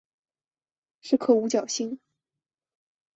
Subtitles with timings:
[0.99, 1.99] 是颗五角星。